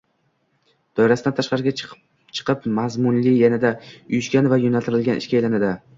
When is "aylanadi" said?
5.43-5.71